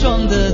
[0.00, 0.47] 装的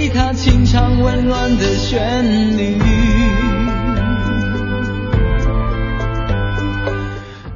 [0.00, 2.79] 为他清唱温暖的旋律。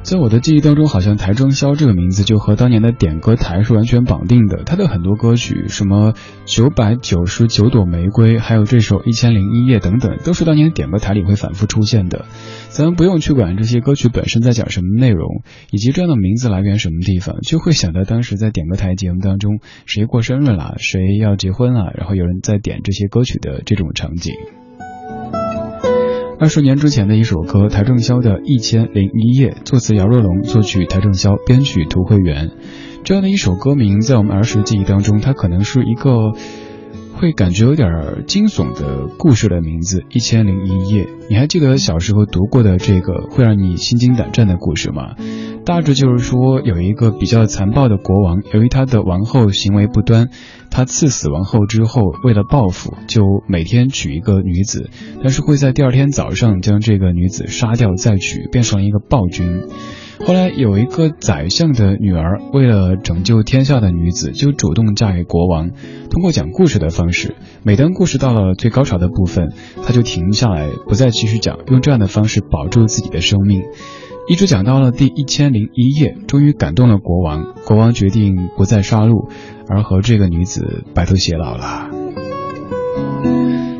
[0.05, 4.61] 在我的记忆当中，好像台中萧这个名字就和当年的点歌台是完全绑定的。
[4.63, 6.13] 他的很多歌曲，什么
[6.45, 12.25] 九百九十九朵玫瑰，还有这首一千零一夜等等，都是当年点歌台里会反复出现的。
[12.69, 15.41] 咱们不用去管这些歌曲本身在讲什么内容，
[15.71, 24.35] 以及这样的名字来源什么地方，就会想到当时在点歌台节目当中，谁过生日了，谁要结婚了，然后有人在点这些歌曲的这种场景。
[26.37, 32.51] 二十年之前的一首歌，邰正宵的《一千零一夜》，作词姚若龙，作曲邰正宵，编曲涂慧源。
[33.05, 36.33] 这样的一首歌名，在我们儿时记忆当中，它可能是一个
[37.13, 37.89] 会感觉有点
[38.27, 41.05] 惊悚的故事的名字，《一千零一夜》。
[41.29, 45.15] 你还记得小时候读过的这个会让你心惊胆战的故事吗？
[45.65, 50.29] 大致就是说，有一个比较残暴的国王，由于他的王后行为不端。
[50.69, 54.89] 他赐死王后之后，为了报复，就每天娶一个女子，
[55.23, 59.63] 但是会在第二天早上将这个女子杀掉再娶，变成一个暴君。
[60.25, 65.71] 后来有一个宰相的女儿，为了拯救天下的女子，就主动嫁给国王。
[66.09, 69.51] 通过讲故事的方式，每当故事到了最高潮的部分，
[69.83, 73.63] 他就停下来，不再继续讲，用这样的方式保住自己的生命。
[74.27, 77.53] 一直讲到了第一千零一页，终于感动了国王。
[77.65, 79.29] 国王决定不再杀戮，
[79.69, 81.89] 而和这个女子白头偕老了。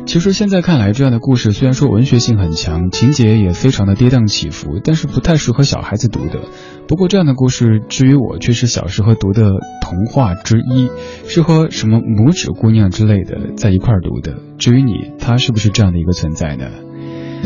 [0.06, 6.42] 其实现在看来，这样的故事虽然说文学性很强，情节也非常的跌宕起伏，但是不太适合小孩子读的。
[6.86, 9.50] 不过这样的故事，至于我却是小时候读的
[9.82, 10.88] 童话之一，
[11.26, 14.38] 是和什么拇指姑娘之类的在一块儿读的。
[14.58, 16.66] 至于你，它是不是这样的一个存在呢？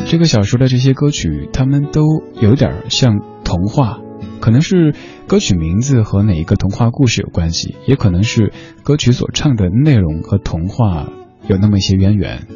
[0.06, 2.02] 这个小说的这些歌曲，他们都
[2.40, 3.98] 有点像童话，
[4.40, 4.94] 可能是
[5.26, 8.52] 歌曲名字和哪一个童话故事有关系，也可能是
[8.82, 11.08] 歌曲所唱的内容和童话。
[11.48, 12.46] 有那么一些渊源。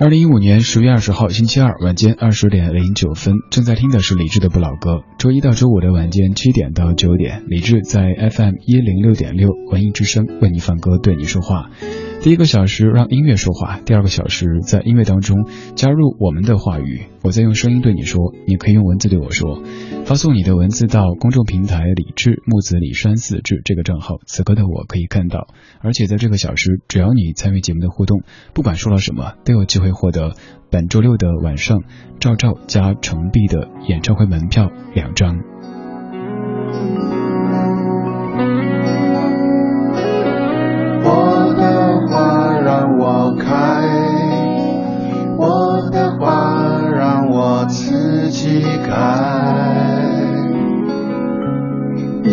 [0.00, 5.02] 二零一五年十月二十号星期二晚间二十点零九分，正在听的是李志的不老歌。
[5.18, 8.00] 周一到周五的晚间七点到九点，李志在
[8.30, 11.70] FM 一零六点六文艺之声为你放歌，对你说话。
[12.20, 17.06] 第一个小时让音乐说话，第二个小时在音乐当中加入我们的话语。
[17.22, 19.62] 我在用声音对你说，你可以用文字对我说。
[20.04, 25.46] 发送你的文字到公众平台李志木子李山四志这个账号，此刻的我可以看到。
[25.80, 28.22] 而且在这个小时，只要你参与节目的互动，
[28.52, 30.34] 不管说了什么，都有机会获得
[30.70, 31.82] 本周六的晚上
[32.18, 35.38] 赵照加程璧的演唱会门票两张。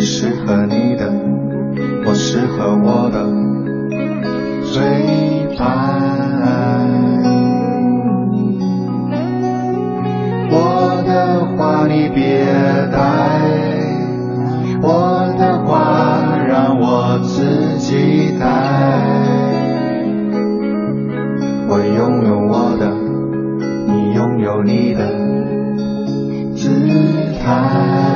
[0.05, 1.11] 适合你的，
[2.05, 3.25] 我适合我的
[4.71, 4.83] 最
[5.57, 5.65] 爱。
[10.51, 12.45] 我的话你别
[12.91, 12.99] 带，
[14.79, 18.45] 我的话让我自己带。
[21.67, 22.93] 我拥有我的，
[23.87, 25.01] 你拥有你的
[26.55, 26.69] 姿
[27.43, 28.14] 态。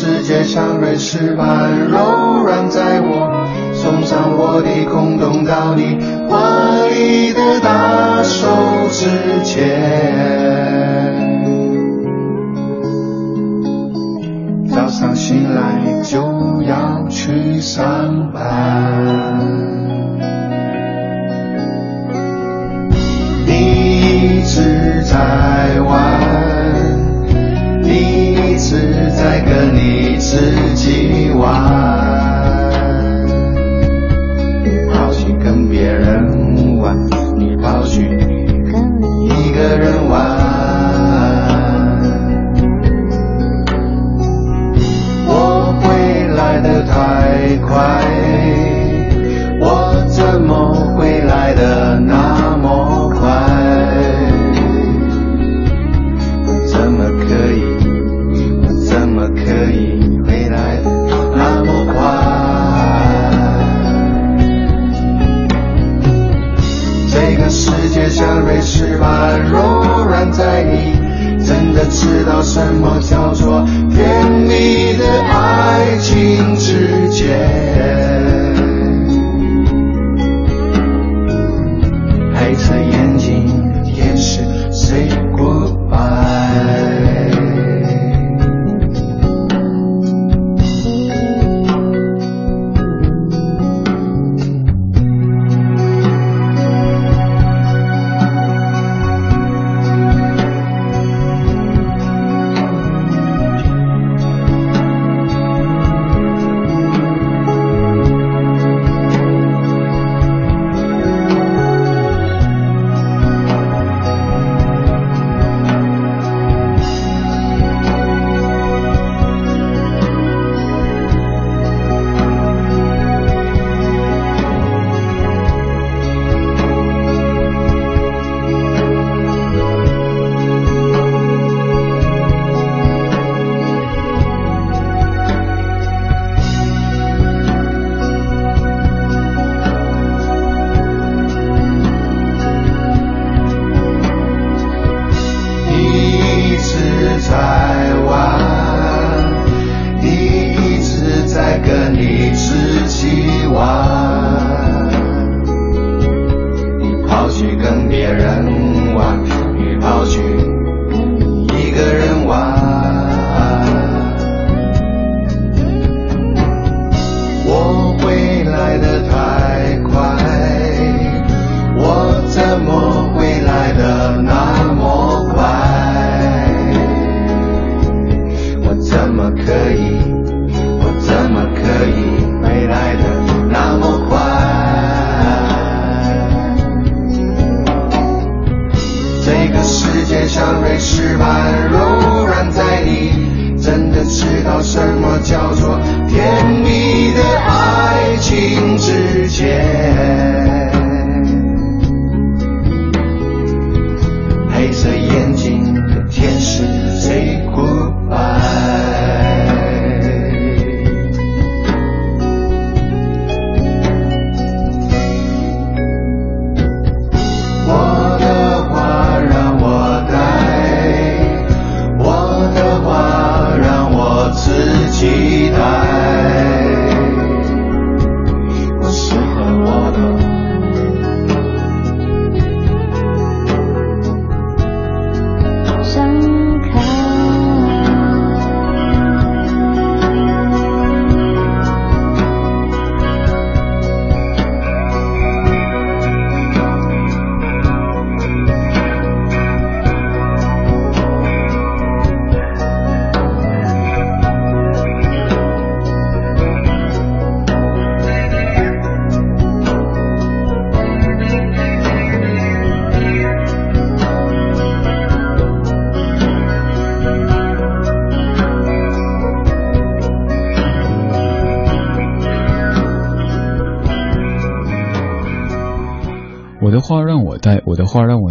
[0.00, 1.98] 世界像瑞士般柔
[2.44, 5.98] 软，在我送上我的空洞到你
[6.28, 6.38] 华
[6.88, 8.46] 丽的大手
[8.92, 9.08] 之
[9.42, 9.66] 前。
[14.70, 19.40] 早上醒来就要去上班，
[23.44, 26.47] 你一直在玩。
[30.18, 31.97] 自己玩，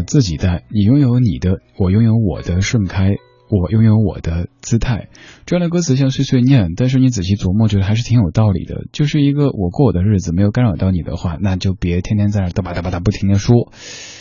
[0.07, 0.63] 自己带。
[0.71, 3.17] 你拥有你的，我拥有我的盛开，
[3.49, 5.09] 我拥有我的姿态。
[5.45, 8.85] 这样的歌词像碎碎念，但是你仔细琢磨，觉得还是挺有道理的。
[8.91, 13.71] 就是一个我过我的日子，没有干扰到你的话，那就别天天在那哒吧哒吧哒不停的说。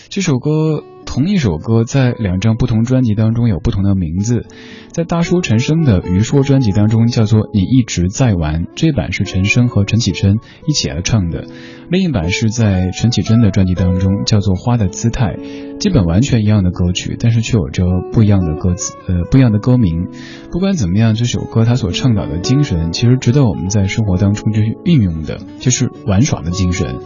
[0.08, 0.84] 这首歌。
[1.06, 4.44] 同一首歌在两张不同专辑当中有不同的名字，
[4.90, 11.44] 在大叔陈升的《余说》专辑当中叫做《你一直在玩》，这一版是陈升和陈绮贞一起来唱的；
[11.88, 15.36] 另一版是在陈绮贞的专辑当中叫做《花的姿态》，
[15.78, 20.08] 基本完全一样的歌曲，但是却有着不一样的歌词，呃，不一样的歌名。
[20.50, 26.96] 不管怎么样，这首歌它所倡导的精神，其实值得我们在生活当中去运用的，就是玩耍的精神。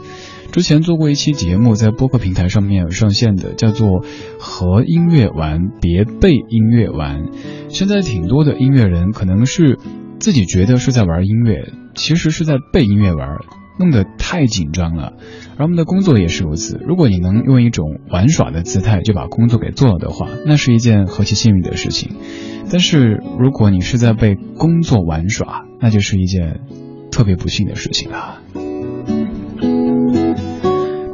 [0.53, 4.05] 之前做过一期节目，在播客平台上面有上线的，叫做
[4.41, 7.29] “和音乐玩，别被音乐玩”。
[7.71, 9.79] 现在挺多的音乐人可能是
[10.19, 13.39] 自己觉得是在玩音乐，其实是在被音乐玩，
[13.79, 15.13] 弄得太紧张了。
[15.57, 16.81] 而我们的工作也是如此。
[16.85, 22.17] 如果你能用一种玩耍的姿态就把工作给做了的话，那是一件何其幸运的事情。
[22.73, 26.61] 但是如果你是在被工作玩耍，那就是一件
[27.13, 28.41] 特别不幸的事情了。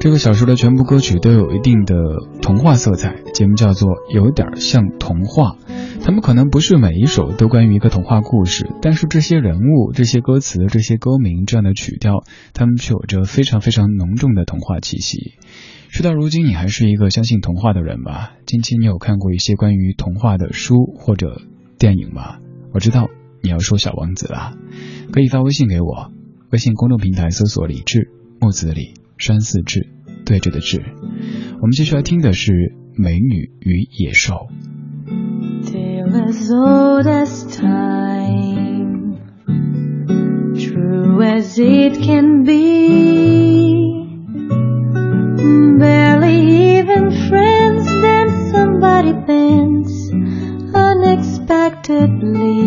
[0.06, 1.96] 这个小说的全部歌曲都有一定的
[2.40, 5.56] 童话色彩，节目叫做有点像童话。
[6.00, 12.22] 他们可能不是每一首都关于一个童话故事，但是这些人物、这些歌词、这些歌名这样的曲调，
[12.54, 15.32] 他们却有着非常非常浓重的童话气息。
[15.88, 18.34] 事到如今，你还是一个相信童话的人吧？
[18.46, 21.42] 近期你有看过一些关于童话的书或者
[21.80, 22.36] 电影吗？
[22.72, 23.08] 我知道
[23.42, 24.54] 你要说《小王子》啦，
[25.10, 26.12] 可以发微信给我，
[26.52, 29.94] 微信公众平台搜索“李志木子李山寺志”。
[30.26, 30.82] 对着的字，
[31.62, 32.52] 我们接下来听的是
[32.96, 34.34] 《美女与野兽》。
[51.86, 52.65] Tale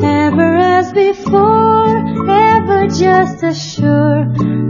[0.02, 1.98] Ever as before,
[2.30, 4.22] ever just as sure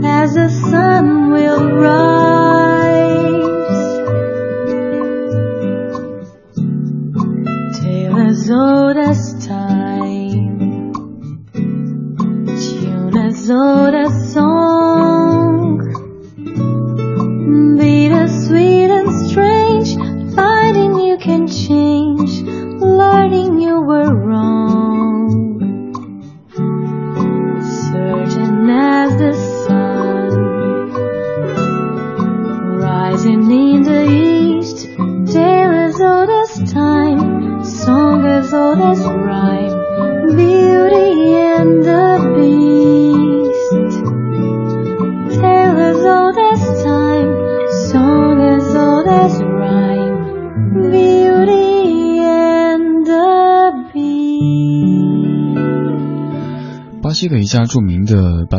[0.03, 1.22] as the sun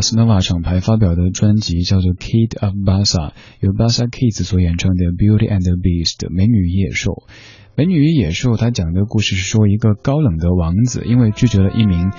[0.05, 3.29] 斯诺瓦厂牌发表的专辑叫做《Kid of b a s a》，
[3.61, 7.23] 由 b a s a Kids 所演唱的《Beauty and the Beast》美女与野兽。
[7.75, 12.11] 美女与野兽，它讲的故事是说一个高冷的王子，因为拒绝了一名，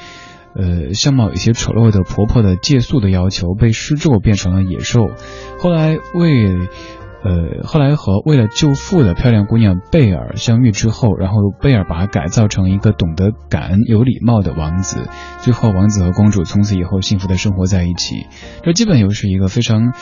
[0.56, 5.12] 呃，相貌有些丑陋的婆婆的借宿的要求，被施咒变成了野兽。
[5.60, 6.68] 后来为
[7.26, 15.08] 呃，后来和为了救父的漂亮姑娘贝尔相遇之后，然后贝尔把他改造成一个懂得感恩、有礼貌的王子。
[15.40, 18.28] 最后，王子和公主从此以后幸福的生活在一起。
[18.62, 19.94] 这基本又是一个非常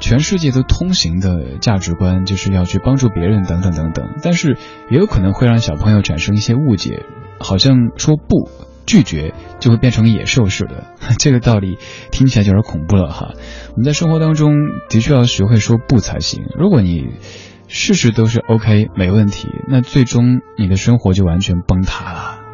[0.00, 4.10] 全世界都通行的价值观，就是要去帮助别人等等等等。
[4.22, 4.58] 但是
[4.90, 7.04] 也有可能会让小朋友产生一些误解，
[7.40, 8.50] 好像说不。
[8.86, 10.86] 拒绝就会变成野兽似的，
[11.18, 11.78] 这个道理
[12.10, 13.32] 听起来就有点恐怖了哈。
[13.72, 14.54] 我们在生活当中
[14.88, 16.44] 的确要学会说不才行。
[16.56, 17.04] 如果你
[17.68, 22.45] 事事都是 OK 没问题，那最终你的生活就完全崩塌了。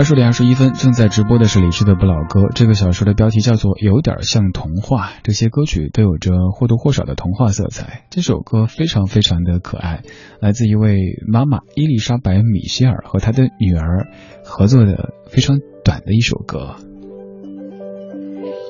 [0.00, 2.48] 二十点二十一分，正在直播的是李志的不老歌。
[2.54, 8.06] 这个小说的标题叫做《有点像童话》，这些歌曲都有着或多或少的童话色彩。
[8.08, 10.00] 这首歌非常非常的可爱，
[10.40, 10.96] 来自一位
[11.30, 14.06] 妈妈伊丽莎白·米歇尔和她的女儿
[14.42, 16.76] 合作的非常短的一首歌。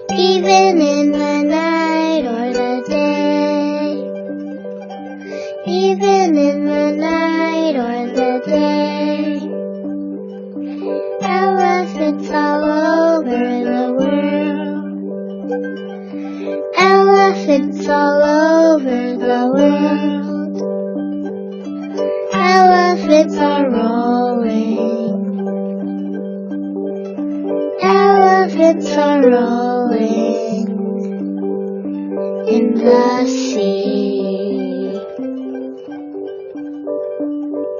[0.08, 4.02] Even in the night or the day,
[5.64, 8.79] even in the night or the day.
[12.20, 12.64] Elephants all
[13.16, 15.00] over the world.
[16.76, 18.22] Elephants all
[18.76, 20.56] over the world.
[22.34, 24.76] Elephants are rolling.
[27.80, 30.68] Elephants are rolling
[32.48, 34.92] in the sea.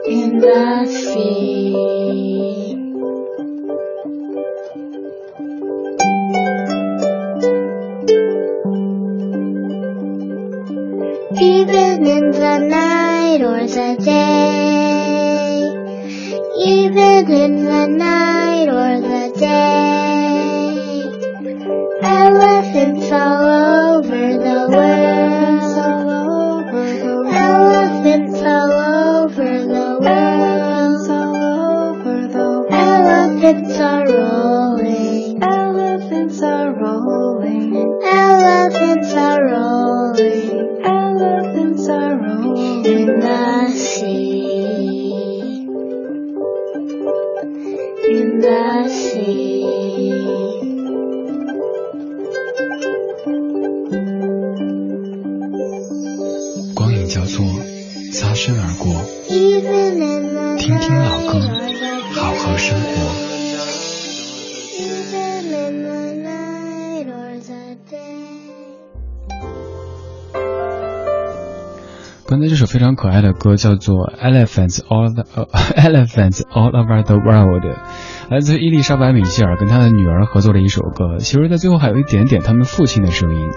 [0.07, 2.60] In the sea.
[13.43, 15.63] Or the day.
[16.63, 20.81] Even in the night or the day.
[22.03, 23.70] Elephants all
[73.57, 75.25] 叫做《Elephants All the
[75.77, 77.65] Elephants All Over the World，》，
[78.31, 81.19] 来自伊丽莎白·米歇尔跟她的女儿合作的一首歌。
[81.19, 83.49] 其实，在最后还有一点点他们父亲的声音。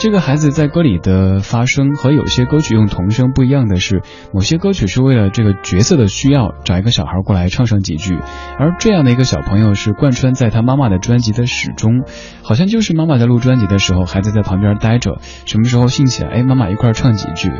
[0.00, 4.02] 这个孩子在歌里的发声和有些歌曲用童声不一样的是，
[4.32, 8.18] 某些歌曲是为了这个角色的需要，找一个小孩过来唱上几句，
[8.58, 12.04] 而这样的一个小朋友是贯穿在他妈妈的专辑的始终，
[12.42, 17.50] 好像就是妈妈在录专辑的时候，孩子在旁边待着，什么时候兴起来，哎，妈妈一块唱几句。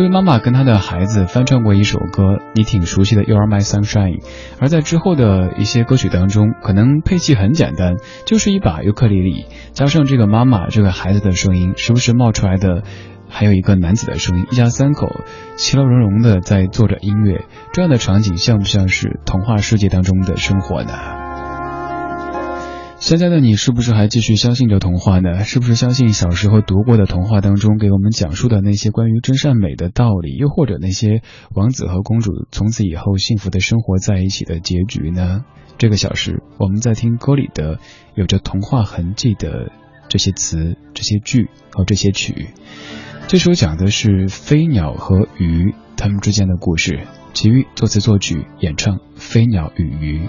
[0.00, 2.22] 这位妈妈跟她的孩子翻唱过一首歌，
[2.54, 4.20] 你挺熟悉的《You Are My Sunshine》，
[4.58, 12.82] 而在之后的一些歌曲当中，可能配器很简单，就是一把尤克里里，加上这个妈妈这个孩子的声音，时不时冒出来的，
[13.28, 15.06] 还有一个男子的声音，一家三口
[15.58, 21.19] 其乐融融的在做着音乐，这样的场景像不像是童话世界当中的生活呢？
[23.00, 25.42] 现在的你是不是还继续相信着童话呢？
[25.42, 31.22] 是不是相信小时候读过的童话当中给我们讲述的那些关于真善美的道理，又或者那些
[31.54, 35.44] 王子和公主从此以后幸福的生活在一起的结局呢？
[35.78, 37.78] 这个小时我们在听歌里的
[38.14, 39.72] 有着童话痕迹的
[40.08, 42.50] 这些词、这些句和这些曲。
[43.28, 47.06] 这首讲的是飞鸟和鱼他们之间的故事。
[47.32, 50.26] 齐豫作词作曲演唱《飞鸟与鱼》。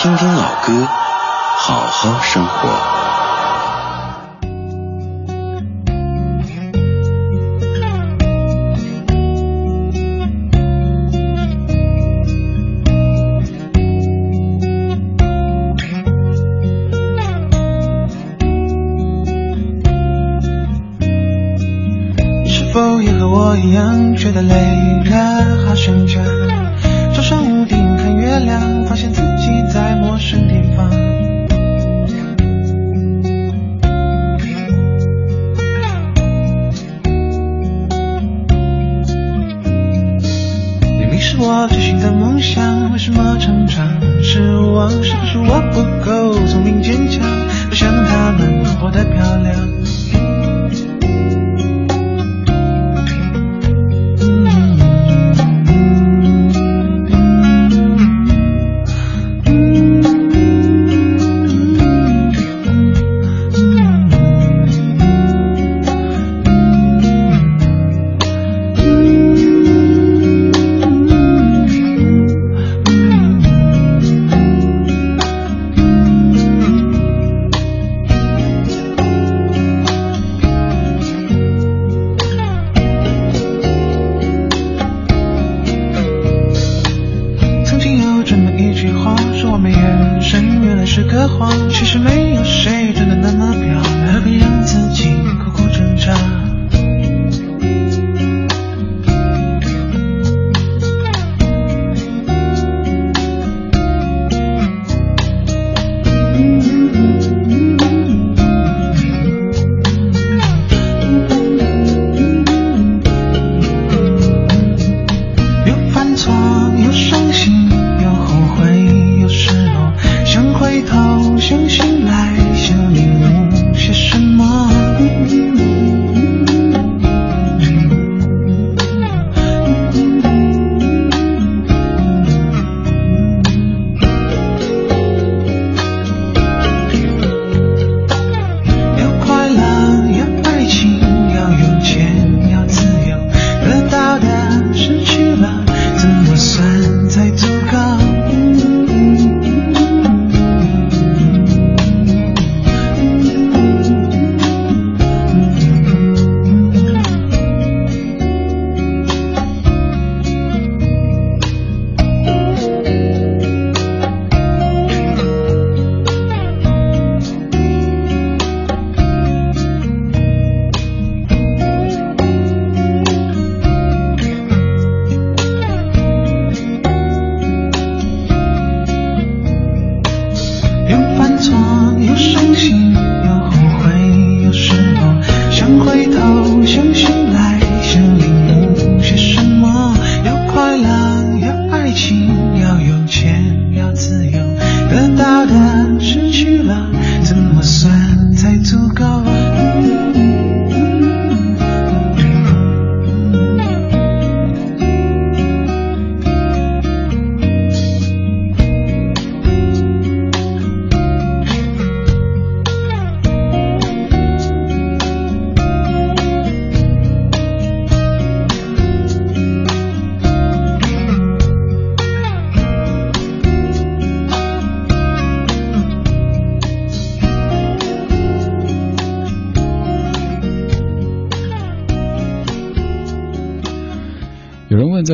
[0.00, 0.86] 听听老歌，
[1.56, 2.97] 好好生活。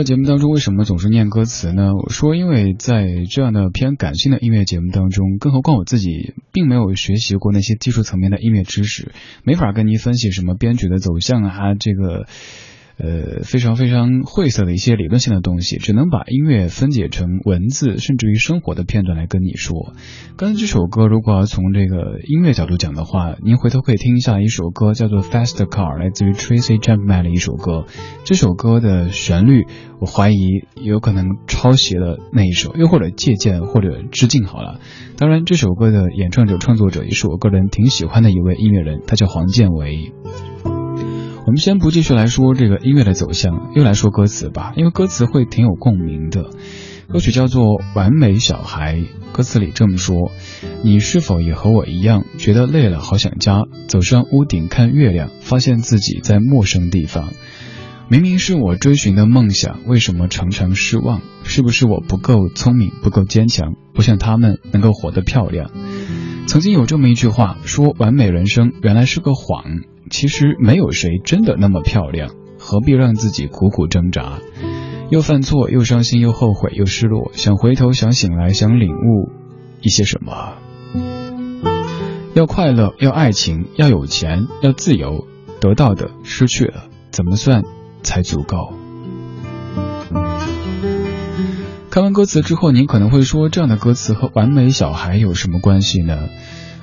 [0.04, 1.94] 节目当中为什么总是念歌词呢？
[1.94, 9.12] 我说，因为在这样的偏感性的音乐节目当中，更何况我自己并没有学习过那些技术层面的音乐知识，
[9.42, 12.26] 没法跟您分析什么编曲的走向啊，这个。
[12.96, 19.94] 呃，非常非常晦涩的一些理论性的东西，只能把音乐分解成文字，甚至于生活的片段来跟你说。
[20.36, 27.86] 刚才这首歌，如果要从这个音乐角度讲的话，您回头可以听一下一首歌，叫做《Fast Car》，来自于 Tracy Chapman 的一首歌。
[28.22, 29.66] 这首歌的旋律，
[29.98, 30.46] 我怀疑
[30.80, 34.78] 有可能抄袭了那一首，又或者借鉴或者致敬好了。
[35.16, 40.12] 当然，这首歌的演唱者、创作者也是我个人挺喜欢的一位音乐人，他叫黄建为。
[41.46, 46.48] 我们先不继续来说这个音乐的走向，又来说歌词吧，因为歌词会挺有共鸣的。
[47.06, 48.96] 歌曲叫做《完美小孩》，
[49.30, 50.32] 歌词里这么说：
[50.82, 57.34] 你是否也和我一样，觉得累了好想家，走上屋顶看月亮，发现自己在陌生地方。
[58.08, 61.20] 明明是我追寻的梦想，为什么常常失望？
[61.42, 65.70] 是不是我不够聪明，不够坚强，不像他们能够活得漂亮？
[66.46, 74.38] 曾经有这么一句话说：“完美人生原来是个谎。”其实没有谁真的那么漂亮，何必让自己苦苦挣扎？
[75.10, 79.30] 又犯错，又伤心，又后悔，又失落，想回头，想醒来，想领悟
[79.80, 80.54] 一些什么？
[82.34, 85.26] 要快乐，要爱情，要有钱，要自由，
[85.60, 87.62] 得到的失去了，怎么算
[88.02, 88.72] 才足够？
[91.90, 96.28] 看完歌词之后，您可能会说，这样的歌词和完美小孩有什么关系呢？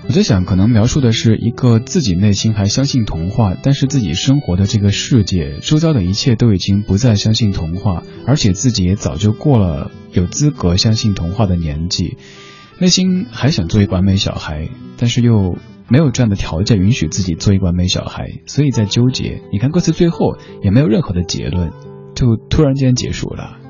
[0.08, 12.18] 我在想，可能描述的是一个自己内心还相信童话，但是自己生活的这个世界，周遭的一切都已经不再相信童话，而且自己也早就过了有资格相信童话的年纪，
[12.80, 19.42] 内心还想做一个完美小孩，但是又没有这样的条件允许自己做一个完美小孩，所以在纠结。
[19.54, 21.72] 你看歌词最后也没有任何的结论，
[22.16, 23.61] 就突然间结束了。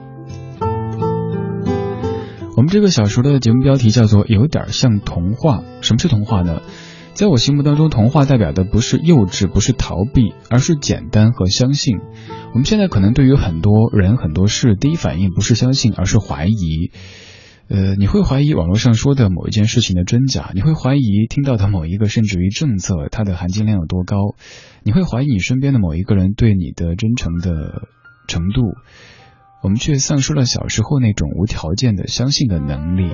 [2.62, 5.64] 我们这个小时的节目标题叫做“有点像童话”。
[5.82, 6.62] 什么是童话呢？
[7.16, 11.98] 在我心目当中，童话代表的不是幼稚，不是逃避，而是简单和相信。
[12.54, 16.92] 我们现在可能对于很多人、很多事，第一反应不是相信，而是怀疑。
[17.68, 24.36] 呃，你会怀疑网络上说的某一件事情的真假，你会怀疑听到的某一个甚至于政策它的含金量有多高，
[24.84, 27.88] 你会怀疑你身边的某一个人对你的真诚的
[28.28, 28.76] 程度。
[29.62, 33.14] 我们却丧失了小时候那种无条件的相信的能力。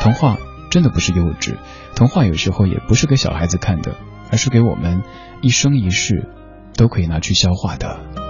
[0.00, 0.38] 童话
[0.70, 1.56] 真的不是幼稚，
[1.96, 3.96] 童话有时候也不是给小孩子看的，
[4.30, 5.02] 而是给我们
[5.42, 6.28] 一生一世
[6.76, 8.21] 都可以拿去消化的。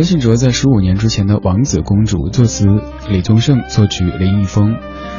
[0.00, 2.64] 收张信哲在十五年之前的《王子公主》，作词
[3.10, 4.74] 李宗盛，作曲林一峰。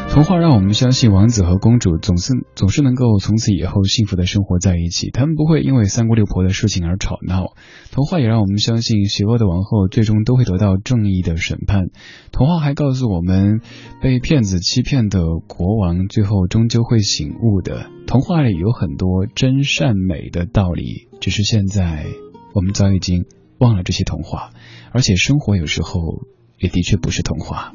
[0.09, 7.53] 童话让我们相信王子和公主总是总是能够从此以后幸福的生活在一起，他们不会因为三姑六婆的事情而吵闹。
[7.91, 11.91] 童话也让我们相信邪恶的王后最终都会得到正义的审判。
[12.31, 13.61] 童话还告诉我们，
[14.01, 17.85] 被骗子欺骗的国王最后终究会醒悟的。
[18.07, 22.07] 童话里有很多真善美的道理，只是现在
[22.55, 23.25] 我们早已经
[23.59, 24.49] 忘了这些童话，
[24.91, 26.23] 而且生活有时候
[26.59, 27.73] 也的确不是童话。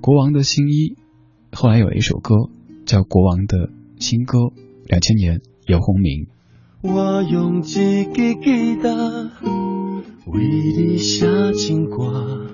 [0.00, 0.96] 国王的新衣。
[1.54, 2.48] 后来有一首歌，
[2.86, 3.68] 叫《国王的
[3.98, 4.38] 新歌》，
[4.86, 6.26] 两千年游鸿明。
[6.80, 9.30] 我用一支吉他
[10.24, 12.46] 为你写情歌，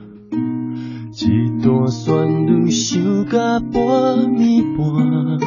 [1.12, 5.38] 一段旋律唱到半暝半。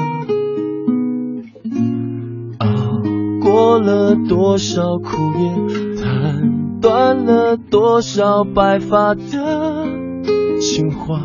[2.59, 3.01] 熬
[3.41, 5.90] 过了多少苦夜，
[6.81, 9.87] 断了多少白发的
[10.59, 11.21] 情话。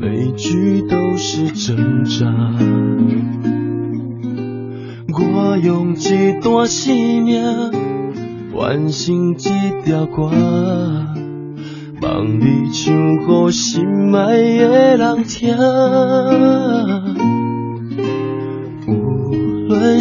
[0.00, 2.24] 每句都是挣扎，
[5.12, 6.94] 我用一段生
[7.24, 7.42] 命
[8.54, 10.30] 完成一条歌，
[12.00, 12.94] 望你唱
[13.26, 15.56] 给心爱的人听。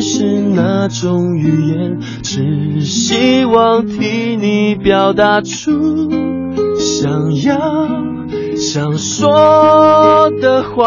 [0.02, 5.72] 是哪种语言，只希望替你表达出
[6.78, 7.58] 想要。
[8.56, 10.82] 想说的话，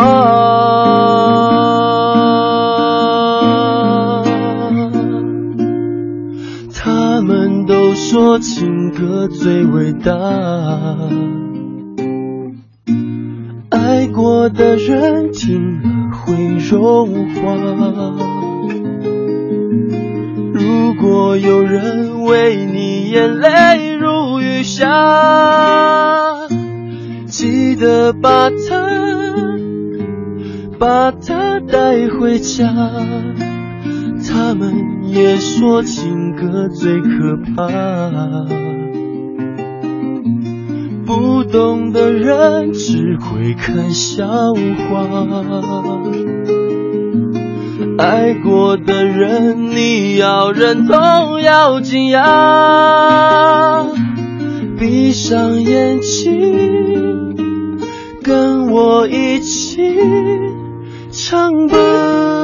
[6.74, 10.12] 他们都说情歌最伟大，
[13.70, 16.34] 爱过的人听了会
[16.68, 17.55] 融化。
[21.01, 24.86] 如果有人为你眼泪如雨下。
[27.26, 28.57] 记得把它，
[30.78, 32.66] 把它带回家。
[34.28, 37.66] 他们也说情歌最可怕，
[41.07, 44.26] 不懂的人只会看笑
[44.90, 46.59] 话。
[48.01, 53.86] 爱过的人，你要忍痛，要惊讶。
[54.78, 57.36] 闭上眼睛。
[58.22, 59.98] 跟我一起
[61.11, 62.39] 唱吧。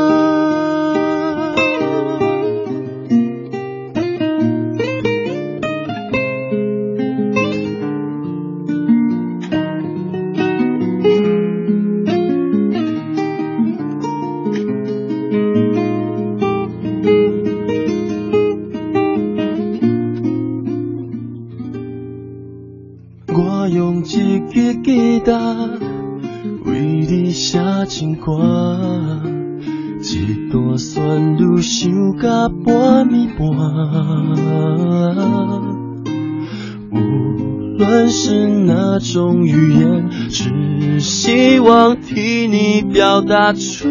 [38.96, 43.90] 哪种语言，只希望替你表达出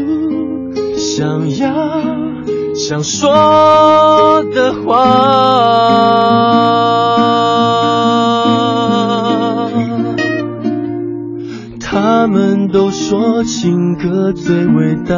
[0.97, 2.01] 想要
[2.73, 4.95] 想说的话。
[11.79, 15.15] 他们都说情歌最伟大，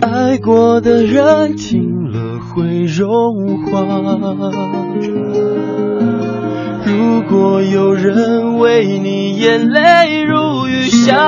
[0.00, 3.82] 爱过的人听了会融化。
[7.02, 11.18] 如果有人为你眼泪如雨下，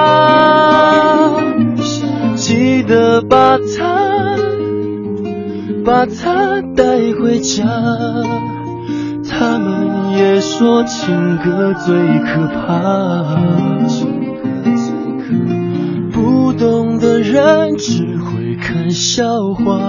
[2.36, 4.36] 记得把它，
[5.84, 6.84] 把它带
[7.20, 7.64] 回家。
[9.28, 13.36] 他们也说情歌最可怕，
[16.12, 19.80] 不懂的人只会看笑话。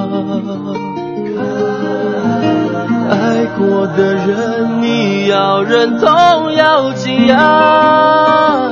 [3.58, 8.70] 过的人，你要认同，要惊讶。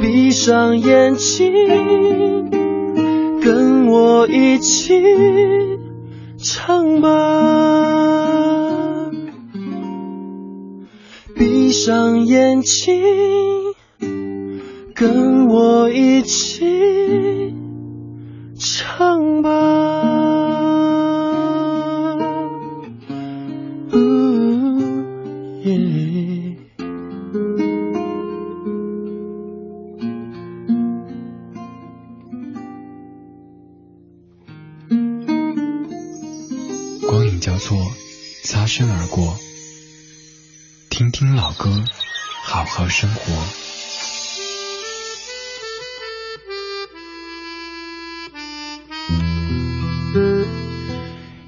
[0.00, 2.50] 闭上眼睛，
[3.42, 5.02] 跟我一起
[6.38, 7.10] 唱吧。
[11.34, 13.02] 闭上眼睛，
[14.94, 17.54] 跟我一起
[18.58, 19.95] 唱吧。
[42.98, 43.20] 生活。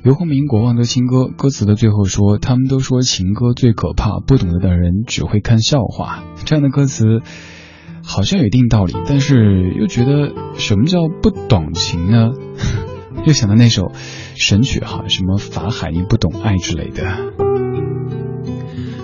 [0.05, 7.22] 游鸿明《国王的情歌》歌词的最后说：“他们都说情歌最可怕，不懂得的人只会看笑话。”这样的歌词
[8.05, 12.32] 好像有一定道理，但是又觉得什么叫不懂情呢？
[13.24, 13.90] 又想到那首
[14.36, 17.47] 神曲哈，什么法海你不懂爱之类的。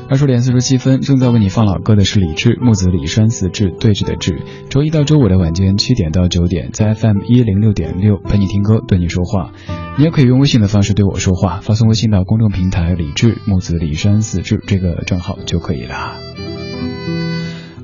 [0.06, 4.42] 二十点四十七分，正在为你放老歌的是李志，木子李山四志对峙的志。
[4.68, 9.52] 周一到周五的晚间七点到九点，在 FM 一零六点六陪你听歌，对你说话。
[9.96, 16.33] 你也可以用微信的方式对我说话，发送微信到公众平台李志木子李山四志这个账号就可以了。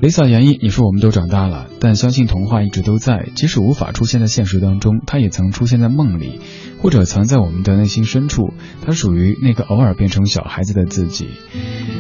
[0.00, 6.40] Lisa 言意，你说我们都长大了，但相信童话一直都在，即使无法出现在现实当中，它也曾出现在梦里，
[6.80, 8.54] 或者藏在我们的内心深处。
[8.82, 11.28] 它属于那个偶尔变成小孩子的自己。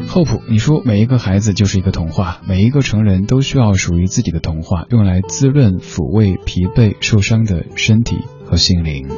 [0.08, 9.08] Hope，你说每一个孩子就是一个童话，每一个成人都需要属于自己的童话，用来滋润、抚慰疲惫、受伤的身体和心灵。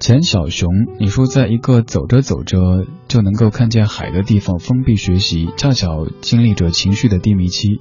[0.00, 0.68] 钱小熊，
[1.00, 7.80] 你说在一个走着走着就能够看见海的地方封闭学习，恰巧经历着情绪的低迷期，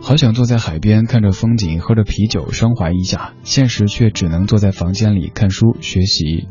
[0.00, 3.34] 好想坐在海边看着风景，喝着啤酒，伤怀一下。
[3.42, 6.48] 现实却只能坐在房间里看书学习。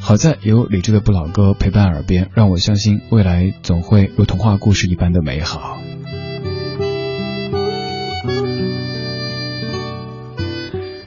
[0.00, 5.78] 好在有理智的不老歌陪伴耳边，让我相信未来总会如童话故事一般的美好。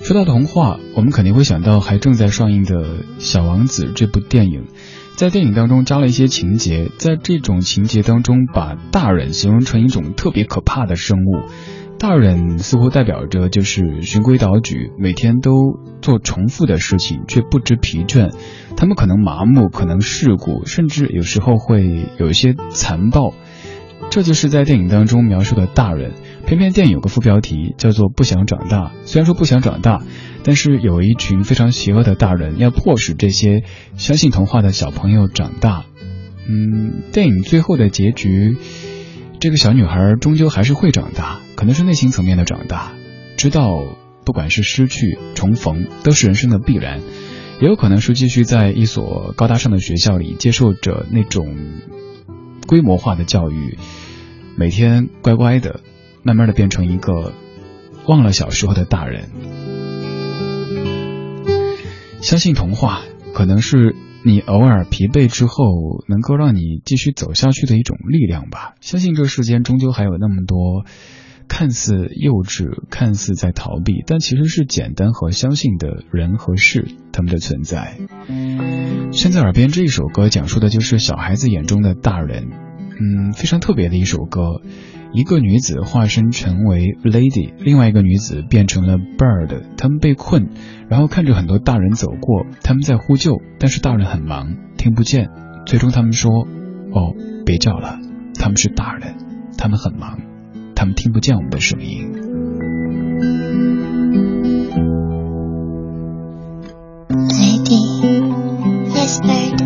[0.08, 2.76] 说到童话，我们肯定会想到还正在上映的
[3.20, 4.68] 《小王子》这部电影，
[5.18, 11.50] 在电影当中加了一些情节，在这种情节当中，把大人形容成一种特别可怕的生物。
[12.00, 18.34] 大人似乎代表着就是循规蹈矩，每天都做重复的事情，却不知疲倦。
[18.78, 21.84] 他们可能麻木，可能世故，甚至有时候会
[22.18, 23.34] 有一些残暴。
[24.10, 26.14] 这就是在电影当中描述的大人。
[26.48, 28.94] 偏偏电影有个副标题叫做“不想长大”。
[29.04, 30.02] 虽然说不想长大，
[30.44, 33.64] 但是有一群非常邪恶的大人要迫使这些
[33.98, 35.84] 相信童话的小朋友长大。
[36.48, 38.56] 嗯，电影最后的结局，
[39.42, 42.94] 这个小女孩终究还是会长大，可能是内心层面的长大，
[43.36, 43.84] 知道
[44.24, 47.02] 不管是失去、重逢，都是人生的必然。
[47.60, 51.58] 也有可能是继续在一所高大上的学校里接受着那种
[52.68, 53.78] 规模化的教育，
[54.56, 55.82] 每天乖乖的。
[56.28, 57.32] 慢慢的变成一个
[58.06, 59.30] 忘了小时候的大人。
[62.20, 63.04] 相信童话
[63.34, 65.64] 可能是你偶尔疲惫之后
[66.10, 68.76] 能够让你继续走下去的一种力量吧。
[68.82, 70.84] 相信这世间终究还有那么多
[71.48, 77.98] 看似幼稚、看似在逃避，但其实是简单和相信的人和事，他们的存在。
[79.14, 82.50] 现在耳边这一首歌讲述的就是小孩子眼中的大人，
[83.00, 84.62] 嗯，非常特别的一首歌。
[85.14, 89.64] 一个女子化身成为 lady，另外一个女子变成了 bird。
[89.78, 90.50] 他们被困，
[90.90, 95.30] 然后看着很多大人走过，他们在呼救，但是大人很忙，听不见。
[95.66, 96.32] 最终他们说
[96.94, 97.14] ：“哦，
[97.46, 98.00] 别叫了，
[98.36, 99.16] 他们是大人，
[99.58, 100.20] 他们很忙，
[100.76, 102.12] 他们听不见我们的声音。”
[107.10, 107.82] Lady,
[108.94, 109.62] yes, bird.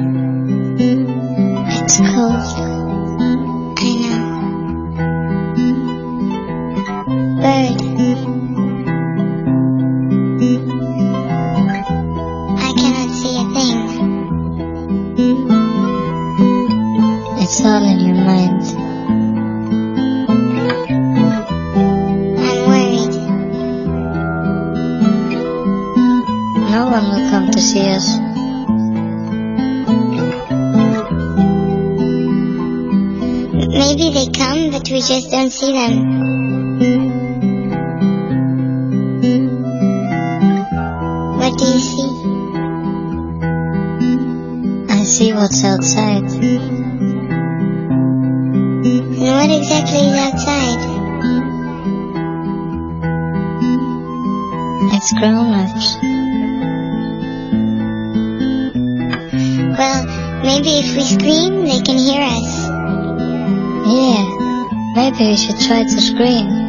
[1.67, 2.80] It's cold.
[7.41, 7.81] Bird.
[12.59, 13.77] I cannot see a thing.
[17.41, 18.61] It's all in your mind.
[22.37, 23.13] I'm worried.
[26.69, 28.07] No one will come to see us.
[33.67, 37.20] Maybe they come, but we just don't see them.
[45.41, 46.21] What's outside.
[46.21, 46.61] And
[49.17, 50.81] what exactly is outside?
[54.93, 55.97] It's grown-ups.
[59.79, 60.01] Well,
[60.43, 62.67] maybe if we scream, they can hear us.
[63.87, 64.21] Yeah,
[64.93, 66.61] maybe we should try to scream.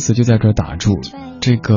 [0.00, 0.98] 词就在这儿打住。
[1.40, 1.74] 这个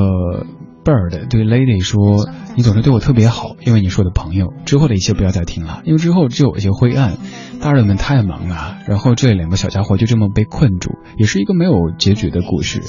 [0.83, 4.53] Bird 对 Lady 说：“你总是对我特别好，因为你是我的朋友。
[4.65, 7.17] 之后的一切不要再听了，因为之后就有一些灰暗。
[7.61, 12.81] 大人们太忙了，然后这两个小家伙就这么被困住，也是一个没有结局的故事。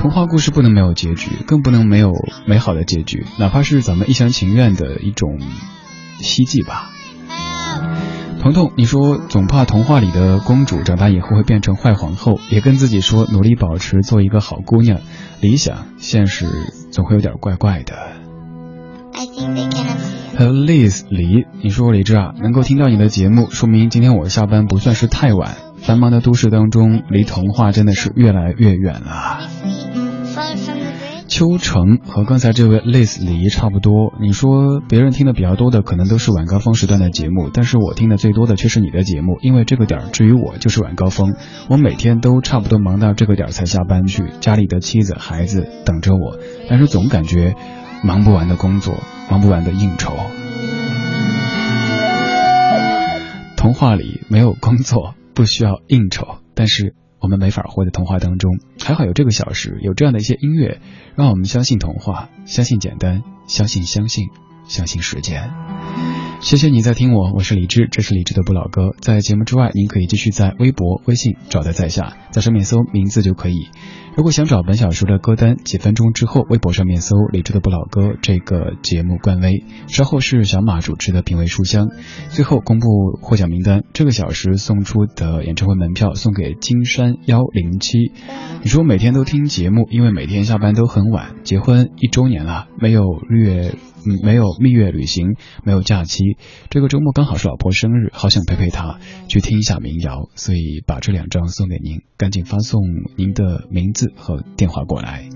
[0.00, 2.10] 童话故事不能没有结局，更不能没有
[2.46, 5.38] 美好的结局，哪怕是咱们一厢情愿的一种
[6.18, 6.90] 希冀吧。”
[8.44, 15.00] 彤彤，你说总怕童话里的公主长大以后会变成坏皇后，也跟自己说努力保持做一个好姑娘。
[15.40, 16.44] 理想、现实
[16.90, 17.94] 总会有点怪怪的。
[19.14, 19.70] I think they.
[20.36, 25.56] 还有 Liz 李，你说李志啊，能够听到你的节目，说明今天我下班不算是太晚。
[25.78, 29.38] 繁忙的都市当中，离童话真的是越来越远了。
[31.34, 41.34] 秋成和刚才这位 Liz 李差不多，你说别人听的比较多的可能都是晚高峰时段的节目，但是我听的最多的却是你的节目，因为这个点儿至于我就是晚高峰，
[41.68, 46.38] 我每天都差不多忙到这个点儿才下班去，家里的妻子孩子等着我，
[46.70, 47.56] 但是总感觉
[48.04, 48.94] 忙不完的工作，
[49.28, 50.14] 忙不完的应酬。
[53.56, 56.94] 童话里没有工作，不需要应酬，但是
[57.24, 58.58] 我们没法活在童话当中。
[58.78, 60.78] 还好有这个小时，有这样的一些音乐，
[61.16, 64.28] 让我们相信童话，相信简单，相信相信，
[64.68, 65.50] 相信时间。
[66.40, 68.94] 谢谢你在听我，我是李志，这是李志的不老歌。
[69.00, 73.68] 在节目之外，您可以继续在微博、微信找到在下，在上面搜名字就可以。
[74.16, 79.64] 如果想找本小时的歌单，几分钟之后，微博上面搜“李志的不老歌”这个节目官微。
[79.88, 81.88] 稍后是小马主持的品味书香，
[82.28, 82.86] 最后公布
[83.20, 83.82] 获奖名单。
[83.92, 88.12] 这个小时送出的演唱会门票送给金山幺零七。
[88.62, 91.34] 你说每天都听节目，因为每天下班都很晚。
[91.42, 93.74] 结婚一周年了，没有月，
[94.22, 95.34] 没有蜜月旅行，
[95.64, 96.22] 没有假期。
[96.70, 102.80] 这个周末刚好是老婆生日，好想陪陪她，去听一下民谣，所以把这两张送给您，赶紧发送
[103.16, 105.28] 您的名字和电话过来。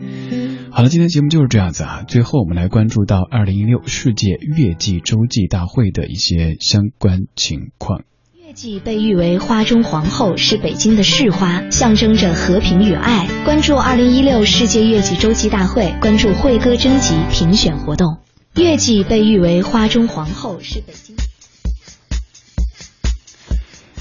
[0.70, 2.04] 好了，今天节目就是这样子啊。
[2.06, 8.02] 最后我们来关注到二零一六世界月季洲际大会的一些相关情况。
[8.46, 13.28] 月季被誉为花中皇后，是北京的市花，象征着和平与爱。
[13.44, 18.18] 关注二零一六世界月季洲际大会，关注会歌征集评选活动。
[18.56, 21.14] 月季被誉为花中皇后，是北京。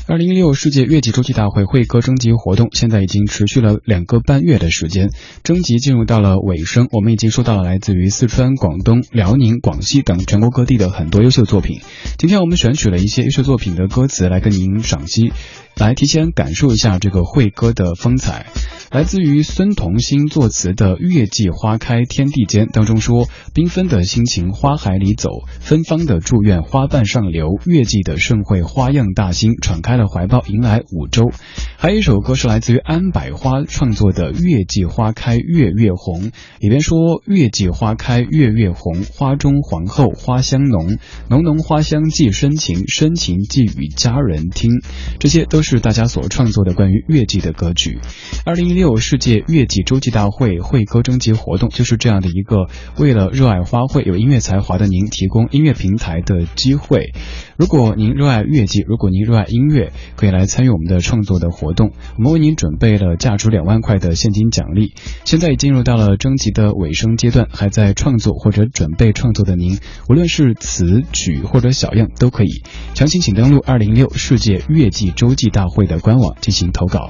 [0.10, 5.10] 二零一六世界乐季周期大会会歌征集活动现在已经持续了两个半月的时间，
[5.43, 6.88] 征集进入到了尾声。
[6.93, 11.82] 我们已经收到了来自于四川、广东、辽宁、广西等全国各地的很多优秀作品。
[12.18, 15.34] 今天我们选取了一些优秀作品的歌词来跟您赏析，
[15.76, 18.45] 来提前感受一下这个会歌的风采。
[18.90, 25.30] 来自于孙同心作词的《月季花开天地间》当中说：“缤纷的心情花海里走，
[25.60, 31.32] 芬芳的祝愿花瓣上流，月季的盛会花样大兴，敞开了怀抱迎来五洲。”
[31.80, 36.22] 还有一首歌是来自于安百花创作的《月季花开月月红》，
[36.60, 40.98] 里边说：“月季花开月月红，花中皇后花香浓，
[41.30, 44.72] 浓浓花香寄深情，深情寄与佳人听。”
[45.20, 48.00] 这些都是大家所创作的关于月季的歌曲。
[48.46, 52.67] 二零一六世界月季洲际大会会歌征集活动就是这样的一个
[52.99, 57.11] 为了热爱花卉、有音乐才华的您提供音乐平台的机会。
[57.57, 61.91] 如果您热爱月季，如果您热爱音乐，可以来参与我们的创作的活动。
[62.17, 64.93] 我们为您准备了价值两万块的现金奖励。
[65.25, 72.61] 现在已进入到了征集的尾声阶段，还在创作或者准备创作的您，无论是词曲或者小样都可以。
[72.93, 77.09] 详情请登录二零六世界月季洲际大会的官网进行投稿。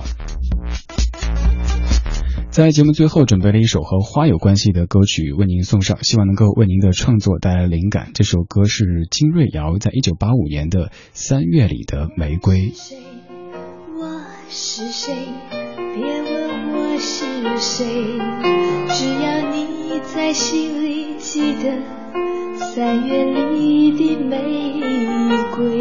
[2.57, 8.09] 在节目最后准备了一首和花有关系的歌曲为您送上，希望能够为您的创作带来灵感。
[8.15, 12.71] 这首歌是金瑞瑶在一九八五年的《三月里的玫瑰》。
[12.73, 12.97] 谁？
[13.95, 15.13] 我是谁？
[15.93, 17.25] 别问我是
[17.59, 17.85] 谁，
[18.89, 21.83] 只要你在心里记得
[22.55, 24.33] 三月里的玫
[25.55, 25.77] 瑰。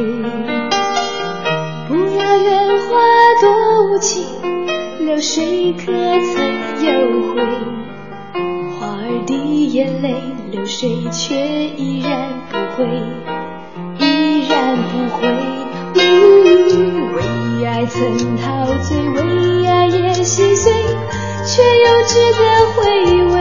[1.89, 3.01] 不要怨花
[3.41, 4.22] 多无情，
[5.07, 5.95] 流水可曾
[6.85, 6.91] 有
[7.31, 7.39] 回？
[8.75, 9.33] 花儿的
[9.69, 11.37] 眼泪，流水却
[11.77, 12.85] 依然不悔，
[14.01, 15.29] 依然不悔。
[15.95, 16.03] 呜
[17.15, 22.43] 为爱曾陶醉，为爱也心碎，却又值得
[22.75, 22.83] 回
[23.33, 23.37] 味。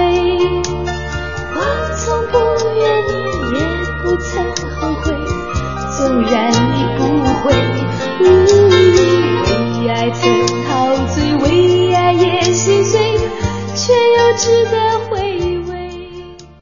[1.55, 1.57] 我
[1.97, 2.38] 从不
[2.78, 3.13] 怨你，
[3.57, 3.59] 也
[4.03, 4.45] 不曾
[4.76, 5.18] 后悔，
[5.97, 7.01] 纵然你不
[7.41, 7.43] 会。
[8.22, 8.24] 呜
[9.41, 10.24] 为爱曾
[13.86, 15.64] 却又值得回忆。